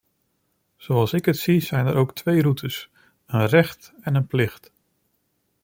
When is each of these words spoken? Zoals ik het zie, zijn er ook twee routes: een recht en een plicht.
Zoals 0.75 1.13
ik 1.13 1.25
het 1.25 1.37
zie, 1.37 1.59
zijn 1.61 1.85
er 1.85 1.95
ook 1.95 2.13
twee 2.15 2.41
routes: 2.41 2.89
een 3.25 3.45
recht 3.47 3.93
en 4.01 4.15
een 4.15 4.27
plicht. 4.27 4.71